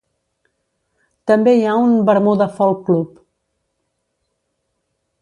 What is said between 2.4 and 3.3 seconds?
Folk Club.